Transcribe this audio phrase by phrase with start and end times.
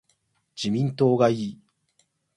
[0.55, 1.59] 自民党がいい